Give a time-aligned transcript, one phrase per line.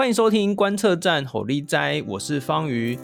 [0.00, 2.98] 欢迎收听观测站吼力斋，我是方瑜。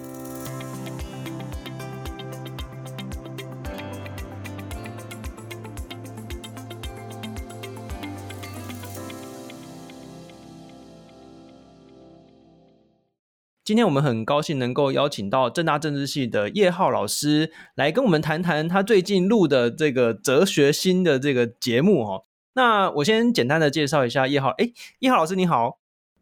[13.62, 22.24] 今天我们很高兴能够邀请到政大政治系的叶浩老师来跟我们谈谈他最近录的这个哲学新的这个节目哦。
[22.54, 25.80] 那我先简单的介绍一下叶浩，哎，叶浩老师你好。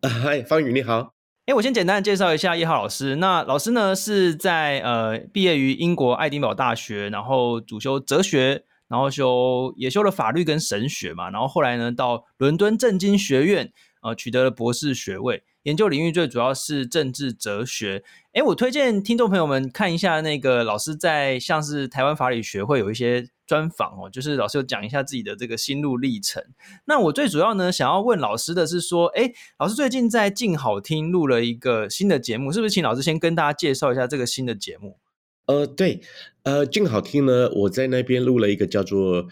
[0.09, 1.15] 嗨，方宇你好。
[1.47, 3.17] 哎，我先简单介绍一下叶浩老师。
[3.17, 13.73] 那老师呢是在呃毕业于英国爱丁堡大学，然后主修哲学，然后修也修了法律跟神学嘛，然后后来呢到伦敦政经学院
[14.03, 18.03] 呃取得了博士学位，研究领域最主要是政治哲学。
[18.33, 23.29] 哎，我推荐听众朋友们看一下那个老师在像是台湾法理学会有一些。
[23.47, 26.43] 专访哦，就是老师有讲一下自己的这个心路历程。
[26.87, 34.99] 那我最主要呢，想要问老师的是说，哎，老师最近在静好听录了一个新的节目，是不是请老师先跟大家介绍一下这个新的节目？
[35.45, 36.01] 呃，对，
[36.45, 39.25] 呃，静好听呢，我在那边录了一个叫做《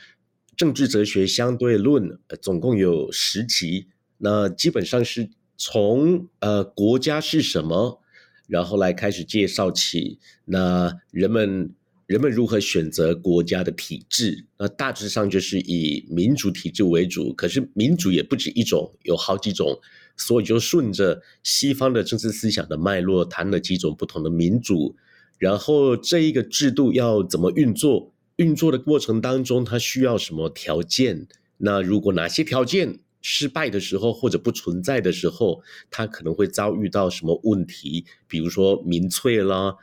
[0.58, 3.89] 政治哲学相对论》，呃，总共有十集。
[4.19, 5.30] 那基本上是
[5.64, 8.00] 从呃国家是什么，
[8.48, 11.70] 然后来开始介绍起，那人们。
[12.06, 14.44] 人们如何选择国家的体制？
[14.58, 17.33] 那大致上就是以民主体制为主。
[17.33, 19.80] 可是民主也不止一种，有好几种，
[20.14, 24.94] 所以就顺着西方的政治思想的脉络，谈了几种不同的民主。
[25.38, 28.12] 然后这一个制度要怎么运作？
[28.36, 31.27] 运作的过程当中，它需要什么条件？
[31.58, 38.04] 那如果哪些条件失败的时候，或者不存在的时候，它可能会遭遇到什么问题？
[38.28, 39.76] 比如说民粹啦。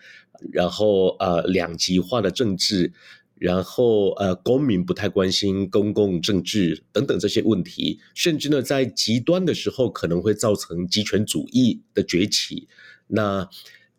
[0.53, 2.93] 然后呃，两极化的政治，
[3.35, 12.69] 然后呃，公民不太关心公共政治等等这些问题，甚至呢，在极端的时候可能会造成极权主义的崛起。
[13.07, 13.49] 那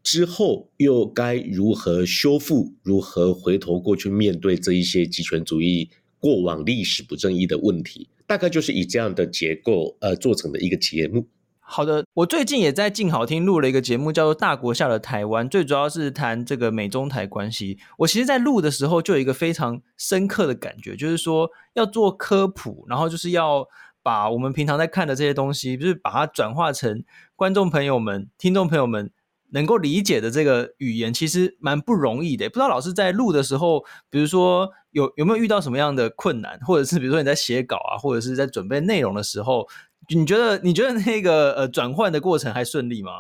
[0.03, 2.73] 之后又该如何修复？
[2.83, 8.09] 如何回头过去面对这一些极权主义过往历史不正义的问题？
[8.31, 11.27] 大概就是以这样的结构呃做成的一个节目。
[11.59, 17.81] 好的，我最近也在静好听录了一个节目，叫做《大国下的台湾》，最主要是谈这个美中台关系。
[17.99, 23.67] 我其实，在录的时候就有一个非常深刻的感觉，就是说要做科普，然后就是要
[24.01, 27.03] 把我们平常在看的这些东西，就是把它转化成
[27.35, 29.11] 观众朋友们、听众朋友们
[29.53, 32.49] 能够理解的这个语言，其实蛮不容易的。
[32.49, 39.69] 不知道老师在录的时候，比如说有有没有遇到什么样的困难，或者是比如说你在写稿啊，或者是在准备内容的时候。
[40.13, 43.11] 你觉得你觉得那个呃转换的过程还顺利吗？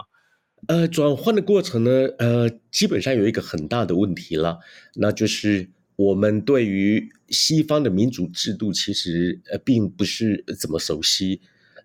[0.66, 4.58] 呃，转换的过程呢，呃，基本上有一个很大的问题了，
[4.96, 11.40] 那就是我们对于西方的民主制度其实呃并不是怎么熟悉。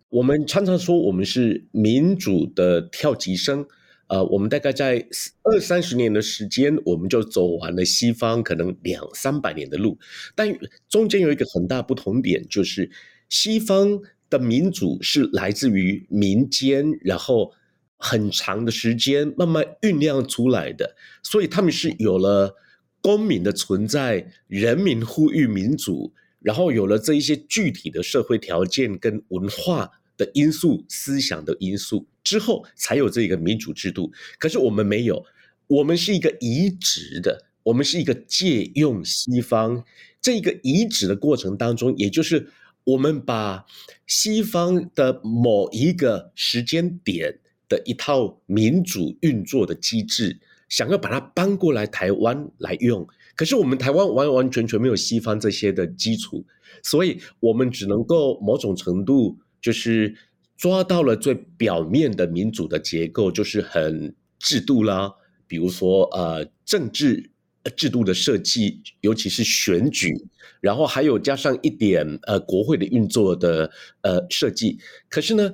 [0.10, 3.68] 我们常常说我们是民主的跳级生，
[4.08, 5.08] 呃，我们大概在
[5.44, 9.98] 二三十年的时间，我们就走完了西方可能两三百年的路，
[10.36, 10.58] 但
[10.90, 12.90] 中间有一个很大不同点，就是
[13.30, 14.02] 西方。
[14.28, 17.54] 的民主是来自于民间，然后
[17.96, 22.56] 很长的时间慢慢酝酿出来的，所以他们是有了
[23.02, 34.12] 公民的存在，人民呼吁民主，然后有了这一些具体的社会条件跟文化的因素、思想的因素之后，才有这个民主制度。
[34.40, 35.26] 可是我们没有，
[35.68, 39.84] 我们是一个移植的，我们是一个借用西方
[40.22, 42.50] 这一个移植的过程当中，也就是。
[42.88, 43.66] 我们把
[44.06, 50.40] 西方的某一个时间点的一套民主运作的机制，
[50.70, 56.46] 想要把它搬过来台湾来用，可是我们台湾完完全全没有西方这些的基础，
[56.84, 60.16] 所以我们只能够某种程度就是
[60.56, 65.16] 抓到了最表面的民主的结构，就是很制度啦，
[65.48, 67.32] 比如说呃政治。
[67.76, 70.14] 制度的设计，尤其是选举，
[70.62, 73.72] 然后还有加上一点呃国会的运作的
[74.02, 74.78] 呃设计。
[75.10, 75.52] 可是呢，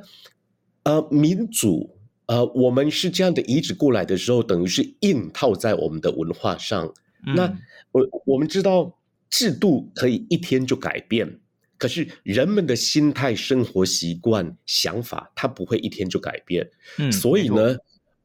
[0.83, 1.95] 呃民主
[2.25, 6.93] 呃我们是这样的移植过来的时候，等于是硬套在我们的文化上。
[7.25, 7.57] 嗯、那
[7.93, 8.99] 我我们知道
[9.29, 11.39] 制度可以一天就改变，
[11.81, 16.69] 可是人们的心态、生活习惯、想法，它不会一天就改变。
[16.99, 17.75] 嗯，所以呢，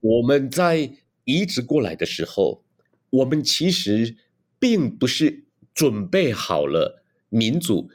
[0.00, 0.92] 我们在
[1.24, 2.62] 移植过来的时候。
[3.08, 4.16] 我们其实
[4.58, 7.88] 并不是准备好了民主，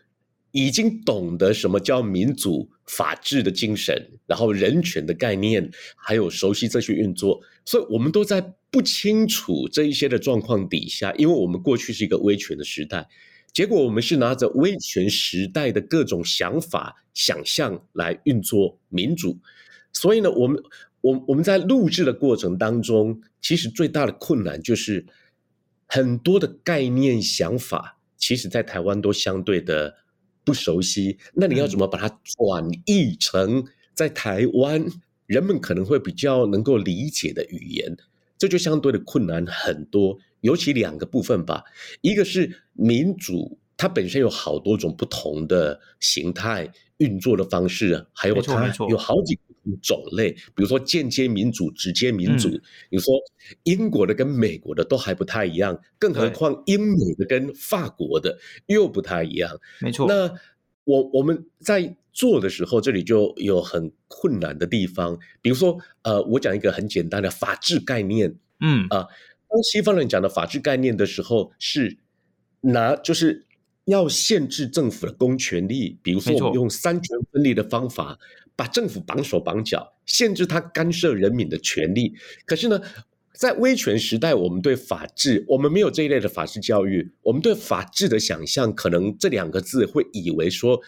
[0.52, 8.42] 已经懂得什么叫民主、法治的精神，然后人权的概念，还有熟悉这些运作，所以我们都在
[8.72, 13.08] 不清楚这一些的状况底下，因为我们过去是一个威权的时代，
[13.54, 19.38] 结果我们是拿着威权时代的各种想法、想象来运作民主。
[19.94, 20.64] 所以呢，我们
[21.02, 25.06] 我我们在录制的过程当中，其实最大的困难就是
[25.88, 29.96] 很多的概念想法，其实在台湾都相对的
[30.46, 31.18] 不熟悉。
[31.34, 34.86] 那你要怎么把它转译成在台湾
[35.26, 37.98] 人们可能会比较能够理解的语言？
[38.38, 40.18] 这就相对的困难很多。
[40.42, 41.64] 尤其两个部分吧，
[42.02, 46.72] 一个是民主，它本身有好多种不同的形态。
[46.98, 49.36] 运作的方式，还有它有好几
[49.82, 52.48] 种类，比如说间接民主、直接民主。
[52.92, 53.16] 比如说
[53.64, 59.60] 英国的跟美国的都还不太一样，更何况英美的跟法国的又不太一样。
[59.80, 60.06] 没错。
[60.08, 60.32] 那
[60.84, 65.18] 我我们在做的时候，这里就有很困难的地方。
[65.42, 68.36] 比如说，呃，我讲一个很简单的法治概念。
[68.64, 69.08] 嗯啊，
[69.52, 71.98] 当西方人讲的法治概念的时候，是
[72.62, 73.46] 拿就是。
[73.86, 78.18] 要限制政府的公权力，比如说我们用三权分立的方法，
[78.56, 82.14] 把政府绑手绑脚，限制他干涉人民的权利。
[82.46, 82.80] 可是呢，
[83.34, 90.80] 在威权时代，我们对法治，我们没有这一类的法治教育，我们对法治的想象，可能这两个字会以为说，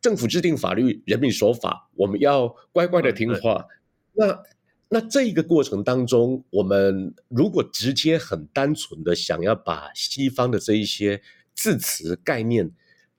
[0.00, 3.66] 政府制定法律，人民守法，我们要乖乖的听话。
[4.14, 4.42] 那
[4.90, 11.22] 那这一个过程当中，我们如果直接很单纯的想要把西方的这一些。
[11.52, 12.70] 字词概念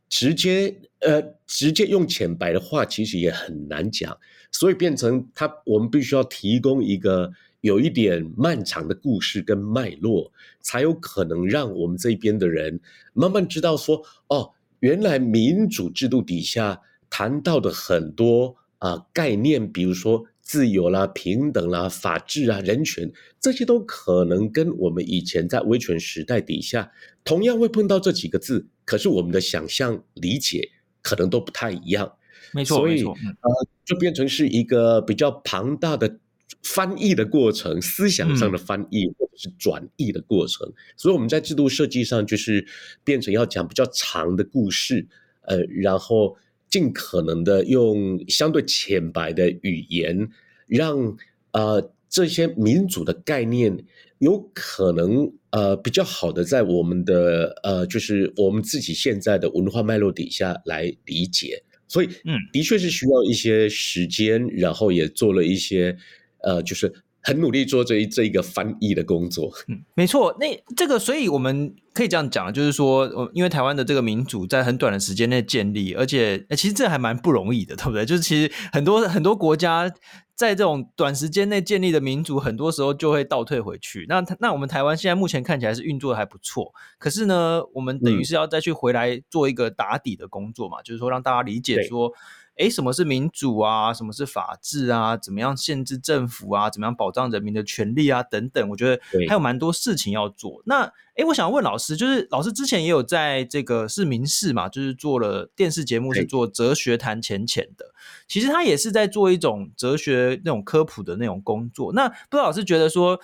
[0.09, 4.17] 直接呃直接用浅白的话，其实也很难讲，
[4.51, 12.79] 所以变成他我们必须要提供一个有一点漫长的故事跟脉络，才有可能让我们这边的人
[13.13, 16.81] 慢慢知道说，哦，原来民主制度底下
[17.11, 20.25] 谈到的很多啊、概念，比如说。
[20.41, 26.91] 自由啦、平等啦、法治啊、人权，这些都可能跟我们以前在威权时代底下
[27.23, 30.69] 同样会碰到这几个字，可是我们的想象理解
[31.01, 32.13] 可能都不太一样。
[32.51, 36.17] 没错，所以，呃，就变成是一个比较庞大的
[36.63, 40.67] 翻译的过程，思想上的翻译或者是转译的过程。
[40.67, 40.73] 嗯。
[40.97, 42.65] 所以我们在制度设计上就是
[43.03, 45.07] 变成要讲比较长的故事，
[45.41, 46.35] 呃，然后。
[46.71, 50.27] 尽可能的用相对浅白的语言，
[50.65, 51.15] 让
[51.51, 53.77] 呃这些民主的概念
[54.17, 65.95] 有可能呃比较好的在我们的呃就是我们自己现在的文化脉络底下来理解，所以嗯的确是需要一些时间，然后也做了一些
[66.39, 66.91] 呃就是。
[67.23, 70.35] 很努力做这一这一个翻译的工作，嗯，没错。
[70.39, 78.05] 那这个，所以我们可以这样讲，就是说，因为台湾的这个民主在很短的时间内建立，而且其实这还蛮不容易的，对不对？
[78.05, 79.91] 就是其实很多很多国家
[80.35, 84.05] 在这种短时间内建立的民主，很多时候就会倒退回去。
[84.09, 92.11] 那那我们台湾现在目前看起来是运作的还不错，可是呢，我们等于是要再去回来做一个打底的工作嘛，嗯、就是说让大家理解说。
[92.57, 93.93] 诶，什么是民主啊？
[93.93, 95.17] 什么是法治啊？
[95.17, 96.69] 怎么样限制政府啊？
[96.69, 98.21] 怎么样保障人民的权利啊？
[98.21, 100.61] 等等，我觉得还有蛮多事情要做。
[100.65, 107.93] 那诶，我想问老师，就是老师之前也有在这个是民事嘛，就是做了电视节目，是做哲学谈浅浅的。
[108.27, 111.93] 其实他也是在做一种哲学那种科普的那种工作。
[111.93, 113.19] 那不知道老师觉得说，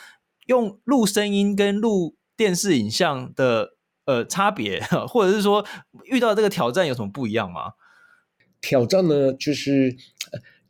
[0.48, 3.74] 用录声音跟录电视影像的
[4.06, 5.66] 呃差别， 或者是说
[6.06, 7.74] 遇到这个挑战有什么不一样吗？
[8.68, 9.96] 挑战呢，就是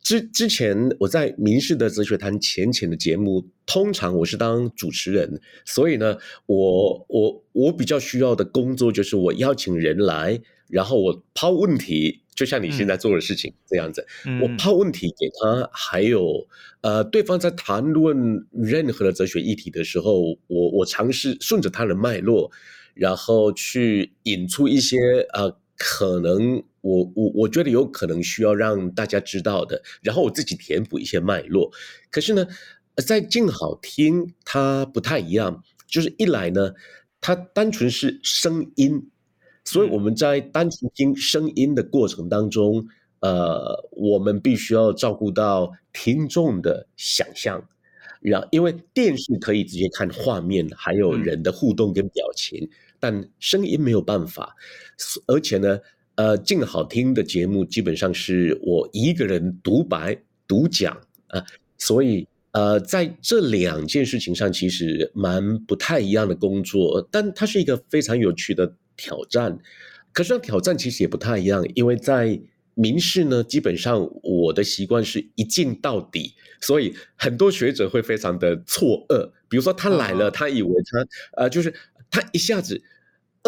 [0.04, 16.46] 之之前我在民事的哲学谈浅浅的节目，通常我是当主持人，所以呢，我我我比较需要的工作就是我邀请人来，然后我抛问题，就像你现在做的事情这样子，嗯、我抛问题给他，还有
[16.82, 22.52] 呃，对方在谈论任何的哲学议题的时候，我我尝试顺着他的脉络，
[22.94, 24.96] 然后去引出一些
[25.32, 25.58] 呃。
[25.80, 31.70] 可能我我我觉得有可能需要让大家知道的，然后我自己填补一些脉络。
[32.10, 32.46] 可是呢，
[33.06, 36.72] 在静好听它不太一样，就是一来呢，
[37.20, 39.10] 它单纯是声音，
[39.64, 42.86] 所以我们在单纯听声音的过程当中，
[43.20, 47.68] 呃，我们必须要照顾到听众的想象，
[48.20, 52.70] 然后因为电视可以直接看画面，还有人的互动跟表情。
[53.00, 54.56] 但声音没有办法，
[55.28, 55.78] 而且呢，
[56.18, 60.92] 呃，静好听的节目基本上是我一个人独白独讲
[61.28, 61.44] 啊，呃，
[61.78, 69.56] 所以呃，在这两件事情上其实蛮不太一样的工作，但它是一个非常有趣的挑战。
[70.12, 72.40] 可是挑战其实也不太一样，因为在
[72.74, 81.06] 民事呢，基本上我的习惯是一镜到底，所以很多学者会非常的错愕，比如说他来了，他以为他
[81.42, 81.72] 呃就是。
[82.10, 82.82] 他一下子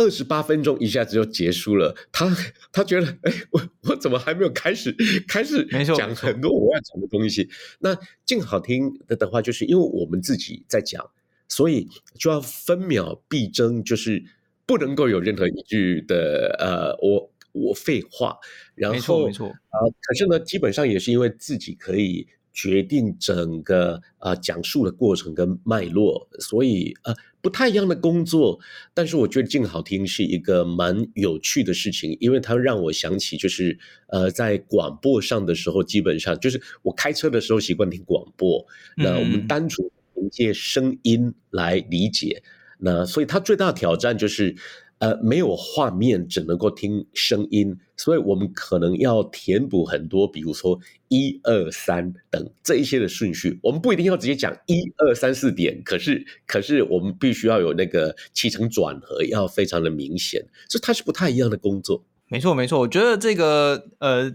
[0.00, 2.35] 二十八分钟一下子就结束了，他
[2.73, 4.97] 他觉得，哎，我我怎么还没有开始
[5.28, 5.62] 开始
[5.95, 7.50] 讲很多我要讲的东西？
[7.80, 11.11] 那静好听的的话，就是因为我们自己在讲，
[11.49, 11.87] 所以
[12.19, 14.25] 就要分秒必争，就是
[14.64, 18.38] 不能够有任何一句的呃，我我废话。
[18.75, 22.26] 然后没错没错啊，可是呢，基本上也是因为自己可以。
[22.52, 28.59] 决定整个啊、呃、讲述的过程跟脉络，所以呃不太一样的工作，
[28.92, 33.78] 但是我觉得静好听是一个蛮有趣的事情，因为它让我想起就是
[34.09, 38.66] 呃在广播上的时候，基本上就是我开车的时候习惯听广播，
[38.97, 42.42] 那我们单纯凭借声音来理解，
[42.78, 44.57] 那所以它最大的挑战就是。
[45.00, 50.78] 呃，没有画面，只能够听声音，所以我们可能要填补很多，比如说
[51.09, 53.59] 一二三等这一些的顺序。
[53.62, 62.04] 我们不一定要直接讲一二三四点，可是可是我们必须要有那个起承转合，要非常的明显，所以它是不太一样的工作。
[62.28, 64.30] 没错没错，我觉得这个呃，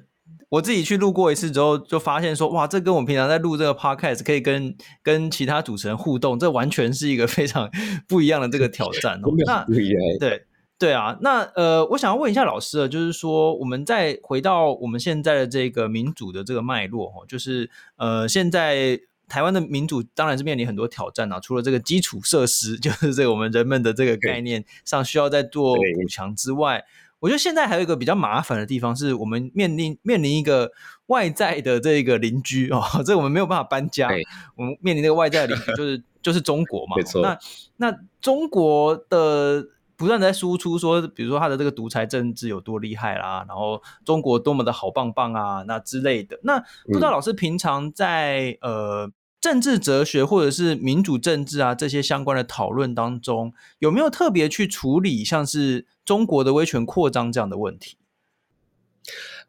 [0.49, 7.69] 我自己去录过一次之后，就发现说，哇，这跟我们平常在录这个 podcast 可以跟跟其他主持人互动，这完全是一个非常
[8.07, 9.21] 不一样的这个挑战。
[9.45, 10.41] 那不一样，对。
[10.77, 26.83] 对啊，那呃，我想要问一下老师啊，就是说，我们再回到我们现在的这个民主的这个脉络哈，就是呃，现在台湾的民主当然是面临很多挑战啊，除了这个基础设施， 就是这个我们人们的这个概念上需要再做补强之外，
[27.21, 30.73] 我觉得现在还有一个比较麻烦的地方，是我们面临面临一个
[31.05, 34.09] 外在的这个邻居哦，这我们没有办法搬家，
[34.57, 37.39] 我们面临那个外在的邻居就是 就是中国嘛，没错，那
[37.77, 39.69] 那中国的。
[39.97, 46.39] 不断在输出说，比如说他的这个独裁政治有多厉害啦，然后中国多么的好棒棒啊，那之类的。
[46.43, 49.09] 那不知道老师平常在呃
[49.39, 57.97] 政治哲学或者是民主政治啊这些相关的讨论当中，有没有特别去处理像是中国的威权扩张这样的问题？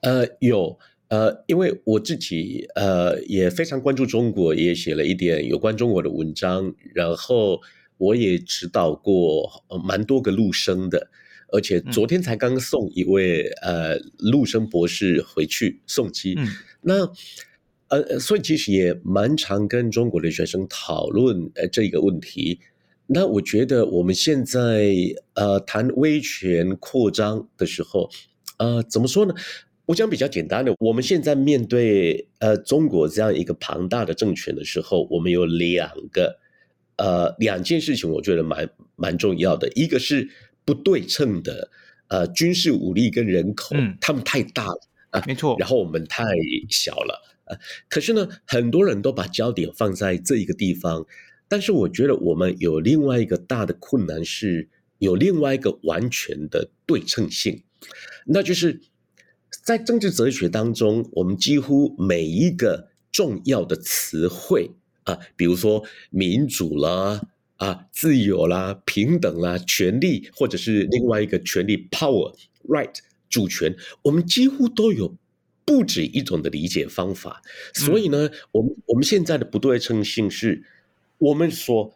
[0.03, 7.61] 呃，有呃，因为我自己呃也非常关注中国，也写了一点有关中国的文章，然后。
[7.99, 11.09] 我也指导过蛮多个陆生的，
[11.49, 16.35] 而且昨天才刚送一位呃陆生博士回去送机。
[16.37, 16.47] 嗯、
[16.83, 17.11] 那
[17.89, 22.61] 呃，所以其实也蛮常跟中国的学生讨论呃这个问题。
[23.07, 24.93] 那我觉得我们现在
[25.33, 28.11] 呃谈威权扩张的时候，
[28.59, 29.35] 呃怎么说呢？
[29.87, 36.39] 我讲比较简单的，我们现在面对呃中国这样一个庞大的政权的时候，我们有两个。
[36.97, 40.31] 呃，两件事情我觉得蛮蛮重要的，一个是
[40.65, 41.71] 不对称的，
[42.09, 46.25] 呃，军事武力跟人口，嗯，他们太大了啊，没错，然后我们太
[46.71, 51.07] 小了，呃，可是呢，很多人都把焦点放在这一个地方，
[51.49, 57.63] 但是我觉得我们有另外一个大的困难是，有另外一个完全的对称性，
[58.25, 58.81] 那就是
[59.63, 64.71] 在政治哲学当中，我们几乎每一个重要的词汇。
[65.07, 67.23] 啊，比如说民主啦，
[67.57, 72.99] 啊，自由啦，平等啦，权利，或者是另外一个权利，power，right，
[73.31, 75.17] 主权，我们几乎都有
[75.65, 77.41] 不止一种的理解方法。
[77.73, 80.65] 所以呢，我们我们现在的不对称性是，
[81.19, 81.95] 我们所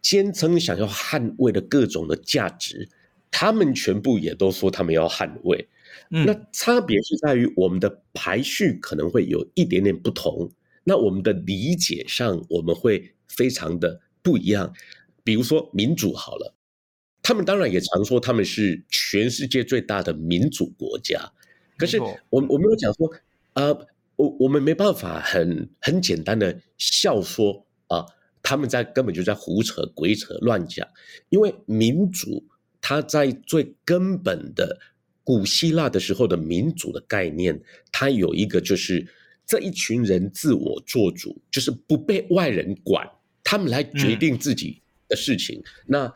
[0.00, 2.88] 坚称想要捍卫的各种的价值，
[3.30, 5.68] 他们全部也都说他们要捍卫。
[6.08, 10.50] 那差别是在于我们的排序可能会有一点点不同。
[10.84, 14.74] 那我们的理解上，我们会非常的不一样。
[15.22, 16.56] 比如说民主好了，
[17.22, 21.32] 他们当然也常说他们是全世界最大的民主国家。
[21.76, 23.08] 可是我我没有讲说
[23.52, 23.68] 啊，
[24.16, 28.06] 我、呃、我们没办法很很简单的笑说啊、呃，
[28.42, 30.88] 他们在根本就在胡扯鬼扯乱讲。
[31.28, 32.44] 因为民主，
[32.80, 34.80] 它在最根本的
[35.22, 37.62] 古希腊的时候的民主的概念，
[37.92, 39.06] 它有一个就是。
[39.46, 43.06] 这一群人自我做主，就是不被外人管，
[43.44, 45.58] 他们来决定自己的事情。
[45.58, 46.14] 嗯、那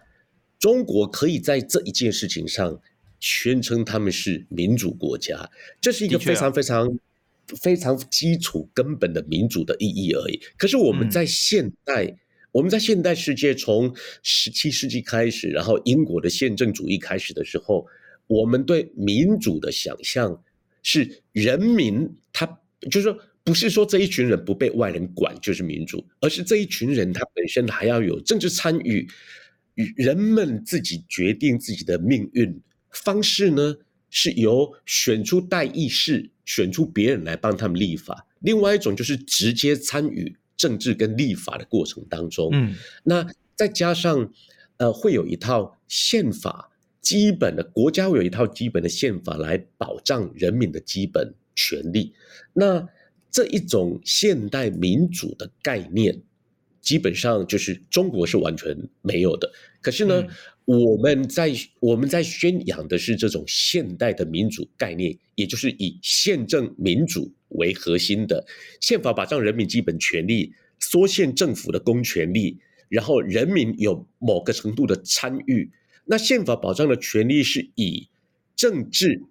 [0.59, 2.81] 中国可以在这一件事情上
[3.21, 6.93] 宣称他们是民主国家，这是一个非常非常、啊、
[7.61, 10.41] 非常基础根本的民主的意义而已。
[10.57, 12.19] 可是我们在现代，嗯、
[12.53, 17.87] 我们在现代世界从十七世纪开始，然后英国的宪政主义开始的时候，
[18.29, 20.43] 我们对民主的想象
[20.83, 22.61] 是人民他。
[22.91, 29.09] 就是说，不是说这一群人不被外人管就是民主，而是这一群人他本身还要有政治参与，
[29.97, 33.77] 人们自己决定自己的命运方式呢，
[34.11, 38.27] 是由选出代议士，选出别人来帮他们立法。
[38.41, 42.75] 另外一种就是直接参与政治跟立法的过程当中，嗯，
[43.05, 44.33] 那再加上
[44.77, 52.13] 呃，会有一套宪法基本的国家会有一套基本的宪法来保障人民的基本权利。
[52.53, 52.89] 那
[53.33, 56.23] 这一种现代民主的概念，
[56.81, 59.53] 基本上就是中国是完全没有的。
[59.83, 60.29] 可是呢，嗯、
[60.65, 68.47] 我们在我们在宣扬的是这种现代的民主概念，也就是以宪政民主为核心的
[68.81, 72.59] 宪法保障人民基本权利，缩限政府的公权力，
[72.89, 75.71] 然后人民有某个程度的参与。
[76.07, 78.09] 那宪法保障的权利是以
[78.55, 79.23] 政治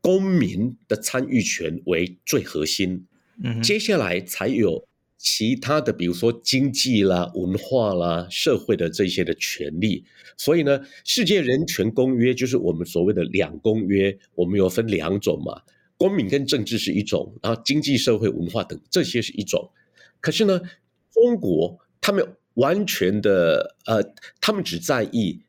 [0.00, 3.06] 公民的参与权为最核心，
[3.42, 4.86] 嗯，接下来才有
[5.18, 10.04] 其他的，比如说经济啦、文化啦、社会的这些的权利。
[10.38, 15.60] 所以呢，世界人权公约就是我们所谓的两公约，我们有分两种嘛，
[15.98, 19.70] 公民跟政治是一种，然后经济社会文化等这些是一种。
[20.20, 20.60] 可是呢，
[21.12, 24.02] 中国他们完全的呃，
[24.40, 25.42] 他们只在意。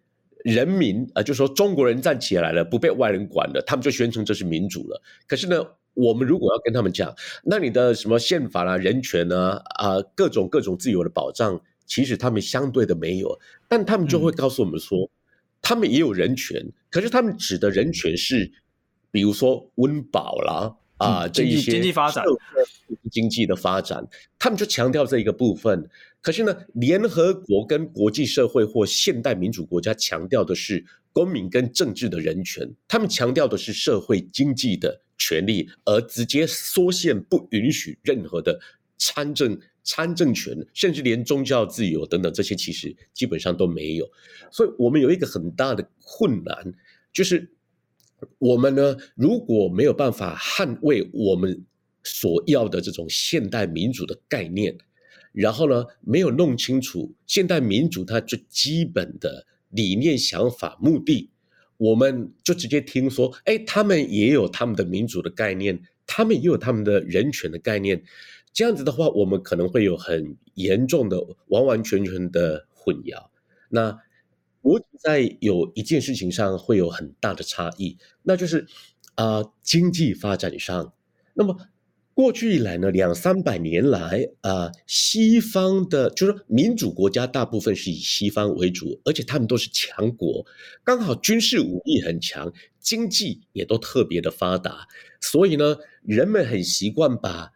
[0.44, 5.02] 人民啊，就说中国人站起来了，不被外人管了，他们就宣称这是民主了。
[5.28, 13.40] 可是呢，我们如果要跟他们讲，那你的什么宪法啊、人权啊、啊各种各种自由的保障，其实他们相对的没有。
[13.68, 15.10] 但他们就会告诉我们说，嗯、
[15.62, 18.52] 他们也有人权，可是他们指的人权是，
[19.12, 22.24] 比如说温饱啦啊、嗯、这一些经济发展、
[23.12, 25.90] 经济的发展，他们就强调这一个部分。
[26.22, 38.60] 可是呢，联合国跟国际社会或现代民主国家强调的是公民跟政治的人权，他们强调的是社会经济的权利，而直接缩限不允许任何的
[39.00, 44.08] 参政、参政权，甚至连宗教自由等等这些，其实基本上都没有。
[44.52, 46.72] 所以我们有一个很大的困难，
[47.12, 47.50] 就是
[48.38, 51.66] 我们呢，如果没有办法捍卫我们
[52.04, 54.78] 所要的这种现代民主的概念。
[55.34, 61.30] 然后呢，没有弄清楚现代民主它最基本的理念、想法、目的，
[61.78, 68.04] 我们就直接听说，哎，他们也有他们的民主的概念，他们也有他们的人权的概念。
[68.52, 73.30] 这样子的话，我们可能会有很严重的、完完全全的混淆。
[73.70, 73.98] 那
[74.62, 78.66] 我在有一件事情上会有很大的差异，那就是
[79.16, 80.94] 啊、经济发展上，
[81.34, 81.58] 那么。
[82.14, 90.46] 过去以来呢，两三百年来啊、西方的，就是民主国家，大部分是以西方为主，而且他们都是强国，
[90.84, 94.88] 刚好军事武力很强，经济也都特别的发达，
[95.22, 97.54] 所以呢，人们很习惯把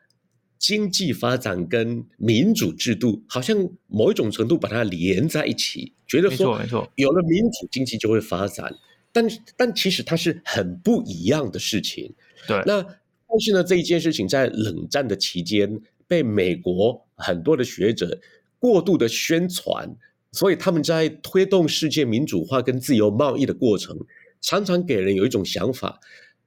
[0.66, 8.74] 经济发展跟民主制度，好像某一种程度把它连在一起，觉得说，没错，有了民主，经济就会发展，
[9.12, 12.16] 但但其实它是很不一样的事情，
[12.48, 12.84] 对，那。
[13.28, 18.22] 但是呢，这一件事情在冷战的期间被美国很多的学者
[18.60, 19.94] 过度的宣传，
[20.32, 23.98] 所以他们在推动世界民主化跟自由贸易的过程，
[24.40, 26.00] 常常给人有一种想法：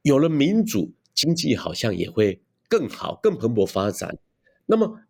[0.02, 4.18] 有了民主，经济好像也会更好、更蓬勃发展。
[4.66, 5.00] 那么，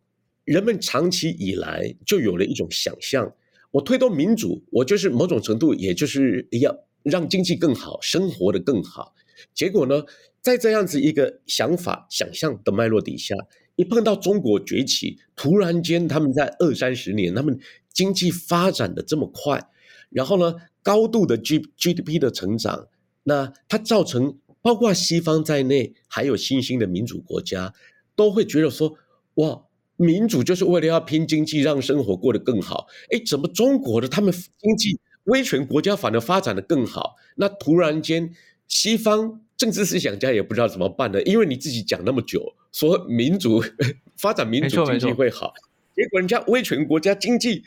[0.44, 3.34] 人们长期以来就有了一种想象：
[3.72, 9.14] 我推动民主，我就是某种程度，也就是要让经济更好，生活得更好。
[9.52, 10.04] 结果呢，
[10.40, 13.34] 在这样子一个想法、想象的脉络底下，
[13.76, 17.58] 一碰到中国崛起，突然间他们在二三十年，他们
[17.92, 19.68] 经济发展的这么快，
[20.10, 22.88] 然后呢，高度的 G GDP 的成长，
[23.24, 27.74] 那它造成包括西方在内，还有新兴的民主国家，
[28.14, 28.96] 都会觉得说，
[29.34, 29.62] 哇，
[29.96, 32.86] 民主就是为了要拼经济，让生活过得更好。
[33.10, 37.16] 哎，怎么中国的他们经济威权国家反而发展的更好？
[37.36, 38.34] 那突然间。
[38.70, 41.22] 西方政治思想家也不知道怎么办呢？
[41.22, 43.64] 因为你自己讲那么久，说民主
[44.18, 45.54] 发展民主经济会好，
[45.96, 47.62] 结果人家威权国家经济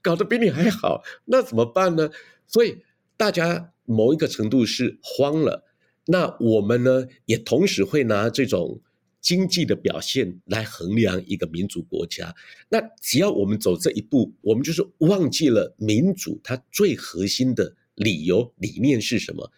[0.00, 2.08] 搞得比你还好，那怎么办呢？
[2.46, 2.78] 所以
[3.16, 5.64] 大家某一个程度是慌了。
[6.06, 8.80] 那我们呢，也同时会拿这种
[9.20, 12.34] 经济的表现来衡量一个民主国家。
[12.68, 19.50] 那只要我们走这一步，我们就是忘记了民主它最核心的理由理念是什么。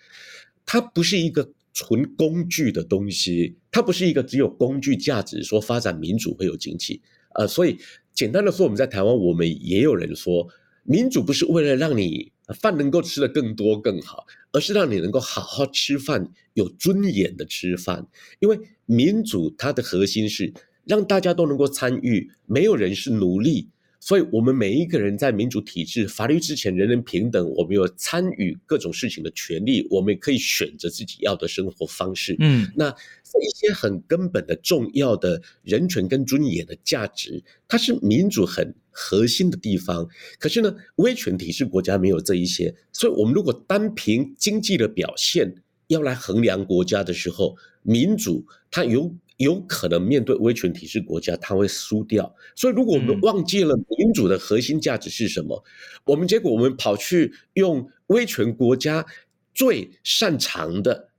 [0.64, 7.00] 它不是一个纯工具的东西，它不是一个只有工具价值，说发展民主会有经济，
[7.34, 7.78] 呃，所以
[8.12, 10.48] 简单的说，我们在台湾，我们也有人说，
[10.82, 18.06] 民主不是为了让你饭能够吃得更多更好，而是让你能够好好吃饭，有尊严的吃饭。
[18.40, 20.52] 因为民主它的核心是
[20.84, 23.68] 让大家都能够参与，没有人是奴隶，
[24.00, 32.37] 所以，我们每一个人在民主体制、法律之前人人平等，我们有参与各种事情的权利，我们也可以选择自己要的生活方式。
[32.38, 40.08] 嗯，那一些很根本的、重要的人权跟尊严的价值，它是民主很核心的地方。
[40.38, 45.56] 可是呢，威权体制国家没有这一些，所以我们如果单凭经济的表现
[45.88, 49.12] 要来衡量国家的时候，民主它有。
[49.38, 52.35] 有可能面对威权体制国家，他会输掉。
[52.57, 59.07] 所以，如果我们忘记了民主的核心价值是什么，嗯、我们结果我们跑去用威权国家
[59.55, 61.11] 最擅长的、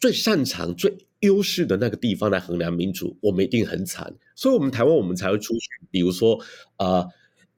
[0.00, 4.12] 最擅长、最优势的那个地方来衡量民主，我们一定很惨。
[4.34, 6.36] 所以，我们台湾我们才会出现，比如说
[6.74, 7.08] 啊、呃，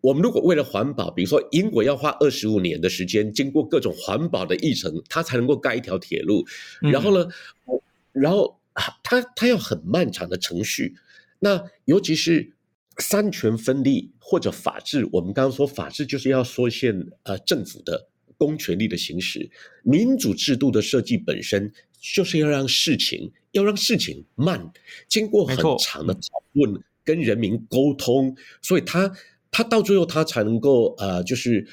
[0.02, 6.44] 我们如果为了环保，比如说英国要花二十五年的时间，经过各种环保的议程，它才能够盖一条铁路。
[6.80, 7.26] 然后呢，
[7.64, 7.80] 嗯、
[8.12, 8.60] 然后。
[9.02, 10.94] 它它要很漫长的程序，
[11.38, 12.52] 那尤其是
[12.98, 19.50] 三权分立或者法治，我们刚刚说法治就是要说现呃政府的公权力的行使，
[19.82, 24.72] 民主制度的设计本身就是要让事情要让事情慢，
[25.08, 26.20] 经过很长的讨
[26.52, 29.10] 论跟人民沟通，所以它
[29.50, 31.66] 它到最后它才能够呃就是。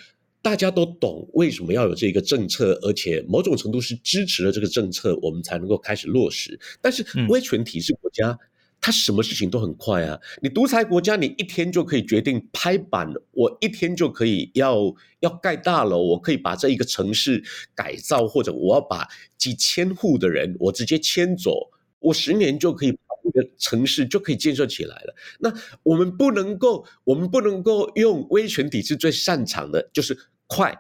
[0.43, 6.60] 大家都懂为什么要有这个政策，而且某种程度是支持了这个政策，我们才能够开始落实。
[6.82, 8.38] 但是威权体制国家，
[8.82, 10.19] 它什么事情都很快啊！
[10.41, 17.41] 你独裁国家，你一天就可以决定拍板，我一天就可以要要盖大楼，我可以把这一个城市
[17.73, 22.93] 改造，或者我要把几千户的人我直接迁走，我十年就可以。
[23.25, 25.15] 一个城市就可以建设起来了。
[25.39, 25.49] 那
[25.82, 30.13] 我们不能够，我们不能够用威权体制最擅长的，就是
[30.55, 30.77] 快，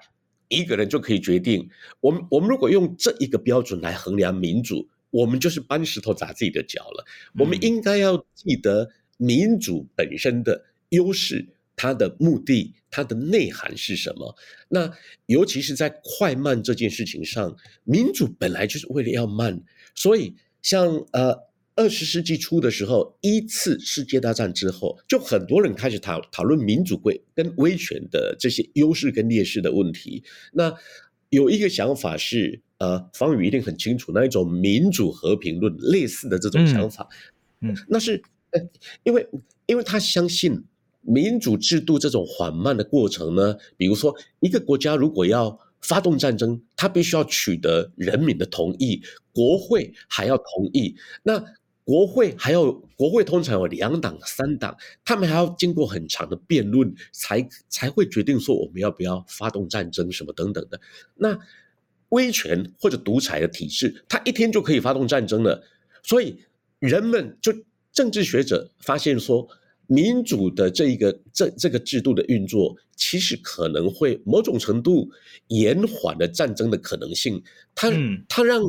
[0.49, 1.67] 一个人就可以决定。
[1.99, 7.05] 我们我们如果用这一个标准来衡量民主，我们就是搬石头砸自己的脚了。
[7.39, 14.35] 我们应该要记得民主本身的优势，它的目的，它的内涵是什么？
[14.69, 14.91] 那
[15.25, 19.59] 尤其是在快慢这件事情上，民主本来就是为了要慢，
[19.95, 21.51] 所以像呃。
[21.75, 30.23] 二十世纪初的时候，一次世界大战之后，就很多人开始讨讨论民主贵跟威权的这些优势跟劣势的问题。
[30.51, 30.71] 那
[31.31, 37.09] 有一个想法是，呃，方宇一定很清楚，那一种民主和平论类似的这种想法，
[37.61, 38.61] 嗯，那是呃，
[39.03, 39.27] 因为
[39.65, 40.63] 因为他相信
[41.01, 51.43] 民主制度这种缓慢的过程呢，比如说一个国家如果要发动战争，他必须要取得人民的同意，国会还要同意，那。
[51.85, 60.79] 国会还有国会通常有两党三党，他们还要经过很长的辩论，才才会决定说我们要不要发动战争什么等等的。
[61.15, 61.37] 那
[62.09, 65.61] 威权或者独裁的体制，他一天就可以发动战争了。
[66.03, 66.39] 所以
[66.79, 67.53] 人们就
[67.91, 69.45] 政治学者发现说，
[69.87, 75.09] 民主的这一个这这个制度的运作，其实可能会某种程度
[75.47, 77.43] 延缓了战争的可能性。
[77.75, 77.91] 它
[78.29, 78.61] 它让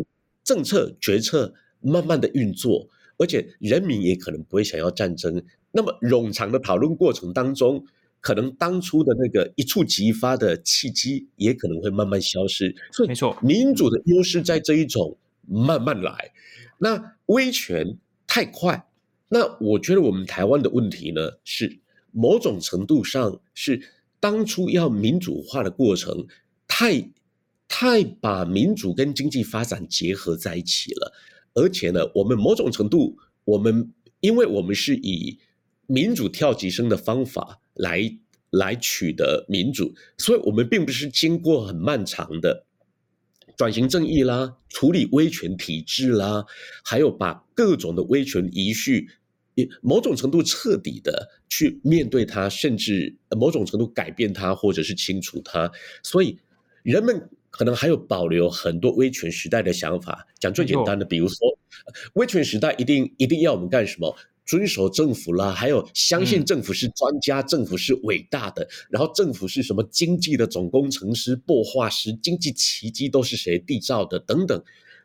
[0.42, 2.88] 政策决策慢慢的运作。
[3.16, 7.84] 而且人民也可能不会想要战争，那么冗长的讨论过程当中，
[8.20, 12.74] 可能当初的那个一触即发的契机也可能会慢慢消失。
[12.92, 16.32] 所以，没错，民主的优势在这一种慢慢来。
[16.78, 18.86] 那威权太快，
[19.28, 21.78] 那我觉得我们台湾的问题呢，是
[22.10, 23.80] 某种程度上是
[24.18, 26.26] 当初要民主化的过程
[26.66, 27.10] 太
[27.68, 31.12] 太把民主跟经济发展结合在一起了。
[31.54, 35.38] 而且呢，我们某种程度，我们因为我们是以
[35.86, 38.18] 民主跳级生的方法来
[38.50, 42.66] 来取得民主，所以我们并不是经过很漫长的
[43.56, 46.44] 转型正义啦，处理威权体制啦，
[46.84, 49.08] 还有把各种的威权遗绪，
[49.80, 55.70] 某种程度彻底的去面对它，甚至某种程度改变它，或者是清除它，
[56.02, 56.38] 所以
[56.82, 57.30] 人们。
[57.56, 60.26] 可能还有保留很多威权时代的想法。
[60.40, 61.38] 讲最简单的，比如说，
[62.14, 64.12] 威权时代一定一定要我们干什么？
[64.44, 74.62] 遵守政府啦，还有相信政府是专家，嗯、政府是伟大的，然后政府是什么经济的总工程师、擘画师，经济奇迹都是谁缔造的等等，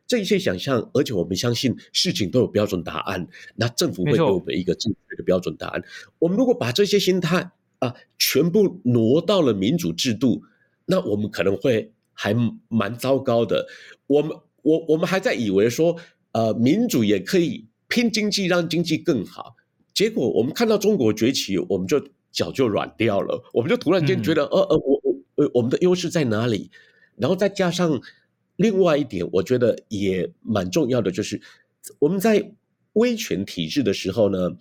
[0.08, 0.90] 这一些想象。
[0.94, 5.82] 而且我们相信事情都有标准答案，那政府会给我们一个正确的标准答案。
[6.18, 10.42] 我们如果把这些心态啊全部挪到了民主制度，
[10.86, 11.94] 那我们可能会。
[12.22, 12.36] 还
[12.68, 13.66] 蛮糟糕的，
[14.06, 15.96] 我们我我们还在以为说，
[16.34, 19.56] 呃，民主也可以拼经济，让经济更好。
[19.94, 25.02] 结果我们看到中国崛起，我们就脚就软掉了，我们就突然间觉得，呃呃，我
[25.36, 26.70] 我我们的优势在哪里？
[27.16, 28.02] 然后再加上
[28.58, 31.42] 另外一点，我觉得也蛮重要的，就是
[32.00, 32.52] 我们在
[32.94, 34.58] 威权体制的时候呢，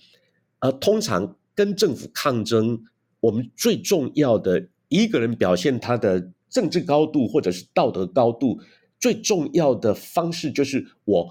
[0.61, 2.85] 呃，通常跟政府抗争，
[3.18, 8.59] 我们最重要的一个人表现他的政治高度或者是道德高度，
[8.99, 11.29] 最重要的方式就是我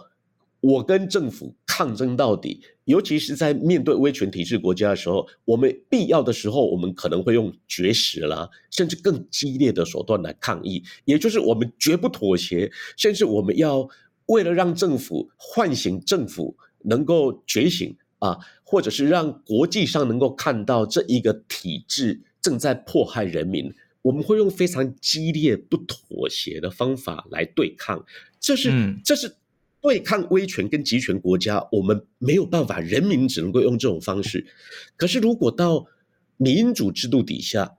[0.60, 2.62] 我跟政府抗争到底。
[2.86, 10.82] 尤其是在面对威权体制国家的时候，我们必要的时候，我们可能会用绝食啦，甚至更激烈的手段来抗议。
[11.04, 13.86] 也就是我们绝不妥协，甚至我们要
[14.28, 23.70] 为了让政府唤醒政府能够觉醒啊，或者是让国际上能够看到这一个体制正在迫害人民，
[24.08, 28.06] 我们会用非常激烈不妥协的方法来对抗。
[28.40, 29.36] 这是，嗯、这是。
[29.80, 34.46] 对抗威权跟集权国家，我们没有办法，人民只能够用这种方式。
[34.98, 35.86] 可是，如果到
[36.36, 37.78] 民主制度底下，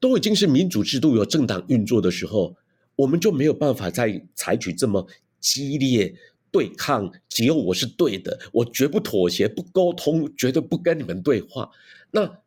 [0.00, 2.56] 都已经是民主制度有政党运作的时候，
[2.96, 5.06] 我们就没有办法再采取这么
[5.40, 6.14] 激烈
[6.50, 7.10] 对抗。
[7.28, 11.70] 只有我是对的，我绝不妥协，不沟通，绝对不跟你们对话。
[12.10, 12.38] 那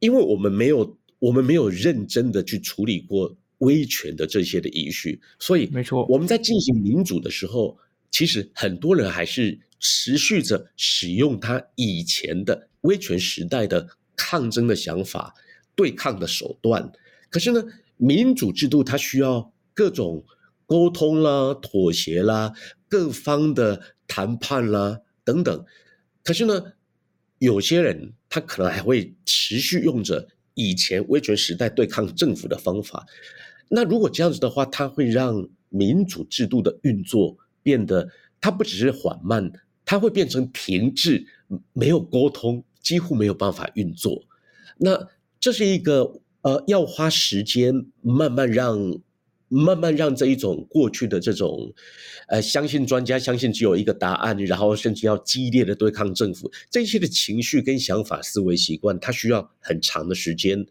[0.00, 7.78] 因为我们没有，我们没有认真的去处理过威权的这些的遗绪，所以没错，我们在进行民主的时候。
[8.12, 15.32] 其实很多人还是持续着使用他以前的威权时代的抗争的想法、
[15.76, 16.90] 对抗的手段。
[17.30, 17.62] 可是呢，
[17.96, 20.24] 民主制度它需要各种
[20.66, 22.52] 沟通啦、妥协啦、
[22.88, 25.64] 各方的谈判啦等等。
[26.24, 26.72] 可是呢，
[27.38, 33.06] 有些人他可能还会持续用着以前威权时代对抗政府的方法。
[33.68, 37.36] 那如果这样子的话，它会让民主制度的运作。
[37.62, 38.08] 变得
[38.40, 39.52] 它不只是缓慢，
[39.84, 41.26] 它会变成停滞，
[41.74, 44.22] 没有沟通，几乎没有办法运作。
[44.78, 45.08] 那
[45.38, 48.98] 这是一个呃，要花时间慢慢让
[49.50, 51.74] 慢慢让这一种过去的这种
[52.28, 60.64] 呃，相信专家，相信只有一个答案，然后甚至要激烈的对抗政府，这些的情绪跟想法、思维习惯，它需要很长的时间。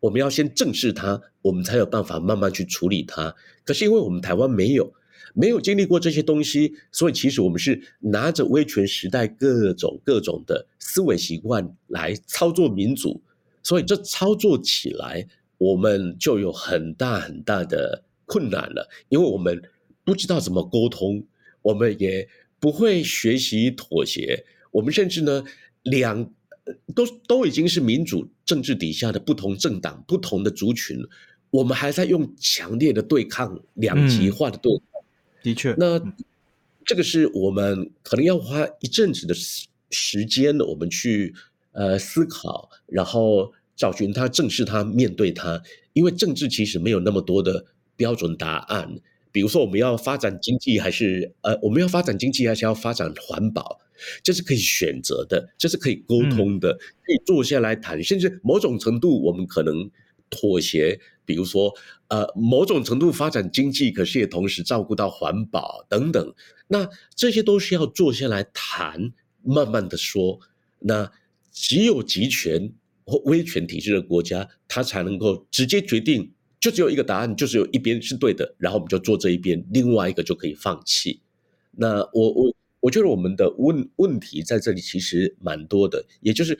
[0.00, 3.34] 我们要先正视它，我们才有办法慢慢去处理它。
[3.64, 4.92] 可是因为我们台湾没有。
[5.36, 13.20] 没有经历过这些东西，所以其实我们是拿着威权时代各种各种的思维习惯来操作民主，
[13.60, 15.26] 所以这操作起来
[15.58, 19.62] 我们就有很大很大的困难了，因为我们
[20.04, 21.24] 不知道怎么沟通，
[21.62, 25.44] 我们也不会学习妥协，我们甚至呢
[25.82, 26.30] 两
[26.94, 30.98] 都都已经是民主政治底下的不同政党、不同的族群，
[31.50, 34.80] 我们还在用强烈的对抗、两极化的对抗。
[34.86, 34.90] 嗯
[35.44, 36.00] 的确，那
[36.86, 41.34] 这个是我们可能要花一阵子的时时间，我们去
[41.72, 45.62] 呃思考，然后找寻它、正视它、面对它。
[45.92, 48.98] 因为政治其实没有那么多的标准答案。
[49.32, 53.80] 比如说，我们要发展经济，还是呃，我们要发展经济，还是要发展环保，
[54.22, 59.90] 这是可以选择的，这是可以沟通的，可以坐下来谈，甚至某种程度，我们可能
[60.30, 61.00] 妥协。
[61.26, 61.72] 比如说，
[62.08, 66.34] 呃，某种程度发展经济，可是也同时照顾到环保等等，
[66.68, 69.10] 那这些都是要坐下来谈，
[69.42, 70.38] 慢慢的说。
[70.80, 71.10] 那
[71.50, 72.74] 只有集权
[73.06, 76.33] 或威权体制的国家，它才能够直接决定，
[76.64, 81.20] 就只有一个答案，就只有一边是对的，然后我们就做这一边，另外一个就可以放弃。
[81.72, 86.58] 那我我我觉得我们的问问题在这里其实蛮多的，也就是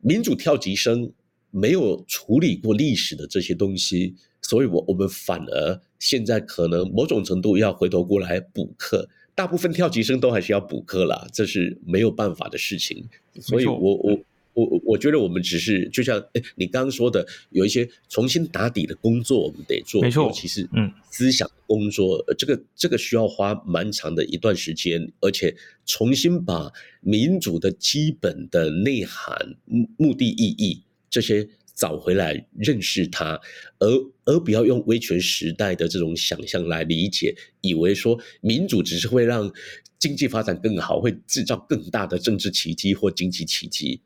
[0.00, 1.10] 民主跳级生。
[1.54, 9.06] 没有处理过历史的这些东西，所以我我们反而现在可能某种程度要回头过来补课。
[9.34, 13.06] 大部分跳级生都还是要补课啦，这是没有办法的事情。
[13.38, 14.18] 所以我我
[14.54, 25.54] 我我觉得我们只是就像诶你刚刚说的，有一些重新打底的工作我们得做，没错，尤其是嗯思想工作，嗯、这个这个需要花蛮长的一段时间，而且
[25.86, 29.56] 重新把民主的基本的内涵、
[29.96, 30.82] 目的意义。
[31.10, 33.38] 这些找回来认识它，
[33.78, 33.86] 而
[34.24, 39.52] 而不要用威权时代的这种想象来理解，以为说民主只是会让
[39.98, 44.00] 经济发展更好，会制造更大的政治奇迹或经济奇迹。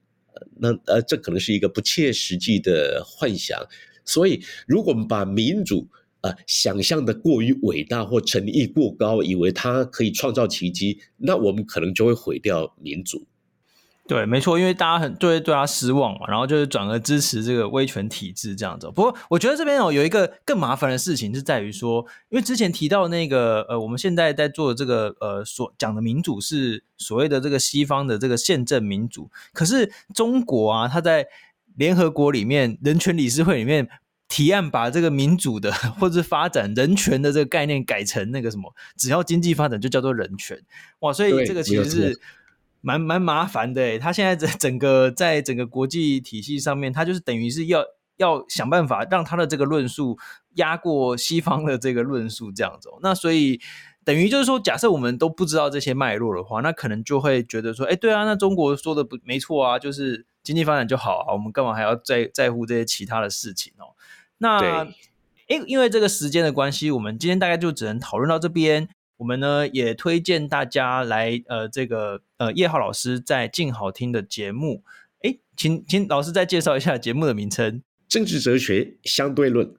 [0.58, 3.60] 那呃，这可能是一个不切实际的幻想。
[4.04, 5.88] 所以，如果我们把民主
[6.22, 13.26] 啊、想象的过于伟大或诚意过高，以为它可以创造奇迹，那我们可能就会毁掉民主。
[14.08, 18.86] 对，没错，因为大家很对对他失望嘛，然后就是转而支持这个威权体制这样子。
[18.94, 31.26] 不过，我觉得这边哦有一个更麻烦的事情是在于说，因为之前提到那个呃，我们现在在做的这个呃所讲的民主是所谓的这个西方的这个宪政民主，可是中国啊，它在
[31.74, 33.88] 联合国里面人权理事会里面
[34.28, 40.56] 提案把这个民主的或者是发展人权的这个概念改成那个什么，只要经济发展就叫做人权
[41.00, 42.20] 哇，所以这个其实是。
[42.86, 43.98] 蛮蛮麻烦的。
[43.98, 47.84] 他现在整整个在整个国际体系上面，他就是等于是要
[48.16, 50.16] 要想办法让他的这个论述
[50.54, 52.88] 压过西方的这个论述，这样子。
[53.02, 53.60] 那所以
[54.04, 63.98] 等于就是说，假设我们都不知道这些脉络的话，那可能就会觉得说，哎，对啊，那中国说的不没错啊，就是经济发展就好啊，我们干嘛还要在在乎这些其他的事情哦？
[64.38, 64.86] 那。
[65.48, 68.88] 因因为这个时间的关系，我们今天大概就只能讨论到这边。
[69.18, 74.82] 我们呢也推荐大家来呃这个呃叶浩老师在静好听的节目。
[75.22, 79.74] 诶，请请老师再介绍一下节目的名称：政治哲学相对论。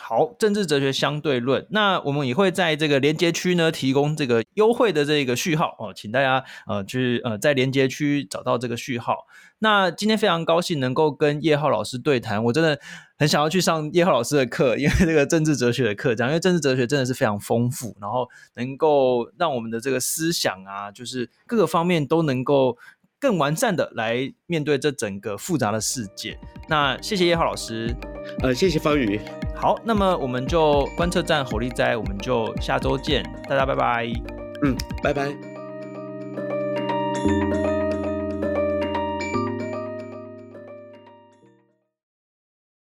[0.00, 1.66] 好，政治哲学相对论。
[1.70, 9.26] 那我们也会在这个连接区呢提供这个优惠的这个序号哦，请大家呃去呃在连接区找到这个序号。
[9.60, 12.78] 那今天非常高兴能够跟叶浩老师对谈，我真的
[13.18, 22.78] 很想要去上叶浩老师的课，因为这个政治哲学的课，这样，因为政治哲学真的是非常丰富，然后能够让我们的这个思想啊，就是各个方面都能够
[23.20, 26.38] 更完善的来面对这整个复杂的世界。
[26.68, 27.94] 那谢谢叶浩老师，
[28.42, 29.20] 呃，谢谢方宇。
[29.56, 34.06] 好，那么我们就观测站火力斋，我们就下周见，大家拜拜。
[34.62, 35.34] 嗯，拜拜。